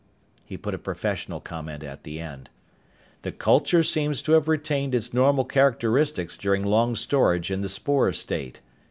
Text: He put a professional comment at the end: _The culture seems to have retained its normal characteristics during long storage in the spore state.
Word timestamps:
He 0.43 0.57
put 0.57 0.73
a 0.73 0.79
professional 0.79 1.39
comment 1.39 1.83
at 1.83 2.01
the 2.01 2.19
end: 2.19 2.49
_The 3.21 3.37
culture 3.37 3.83
seems 3.83 4.23
to 4.23 4.31
have 4.31 4.47
retained 4.47 4.95
its 4.95 5.13
normal 5.13 5.45
characteristics 5.45 6.37
during 6.39 6.65
long 6.65 6.95
storage 6.95 7.51
in 7.51 7.61
the 7.61 7.69
spore 7.69 8.11
state. 8.11 8.61